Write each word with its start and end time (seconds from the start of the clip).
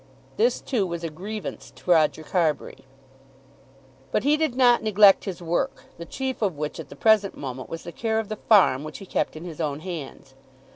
This, 0.35 0.61
too, 0.61 0.87
was 0.87 1.03
a 1.03 1.11
grievance 1.11 1.69
to 1.75 1.91
Roger 1.91 2.23
Carbury. 2.23 2.85
But 4.11 4.23
he 4.23 4.35
did 4.35 4.55
not 4.55 4.81
neglect 4.81 5.25
his 5.25 5.43
work, 5.43 5.83
the 5.99 6.07
chief 6.07 6.41
of 6.41 6.57
which 6.57 6.79
at 6.79 6.89
the 6.89 6.95
present 6.95 7.37
moment 7.37 7.69
was 7.69 7.83
the 7.83 7.91
care 7.91 8.17
of 8.17 8.27
the 8.27 8.37
farm 8.49 8.83
which 8.83 8.97
he 8.97 9.05
kept 9.05 9.35
in 9.35 9.45
his 9.45 9.61
own 9.61 9.81
hands. 9.81 10.33